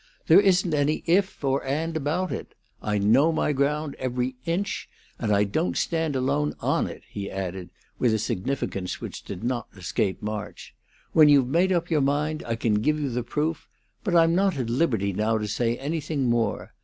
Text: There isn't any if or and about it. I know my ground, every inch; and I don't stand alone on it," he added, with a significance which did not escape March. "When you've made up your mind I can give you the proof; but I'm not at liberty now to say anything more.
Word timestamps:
There 0.25 0.39
isn't 0.41 0.73
any 0.73 1.03
if 1.05 1.43
or 1.43 1.63
and 1.63 1.95
about 1.95 2.31
it. 2.31 2.55
I 2.81 2.97
know 2.97 3.31
my 3.31 3.53
ground, 3.53 3.95
every 3.99 4.35
inch; 4.47 4.89
and 5.19 5.31
I 5.31 5.43
don't 5.43 5.77
stand 5.77 6.15
alone 6.15 6.55
on 6.59 6.87
it," 6.87 7.03
he 7.07 7.29
added, 7.29 7.69
with 7.99 8.11
a 8.11 8.17
significance 8.17 8.99
which 8.99 9.21
did 9.21 9.43
not 9.43 9.67
escape 9.77 10.19
March. 10.23 10.73
"When 11.13 11.29
you've 11.29 11.49
made 11.49 11.71
up 11.71 11.91
your 11.91 12.01
mind 12.01 12.41
I 12.47 12.55
can 12.55 12.81
give 12.81 12.99
you 12.99 13.09
the 13.11 13.21
proof; 13.21 13.67
but 14.03 14.15
I'm 14.15 14.33
not 14.33 14.57
at 14.57 14.71
liberty 14.71 15.13
now 15.13 15.37
to 15.37 15.47
say 15.47 15.77
anything 15.77 16.23
more. 16.27 16.73